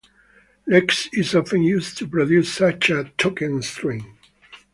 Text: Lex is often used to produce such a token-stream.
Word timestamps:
Lex 0.65 1.09
is 1.13 1.35
often 1.35 1.61
used 1.61 1.95
to 1.99 2.07
produce 2.07 2.51
such 2.51 2.89
a 2.89 3.11
token-stream. 3.19 4.17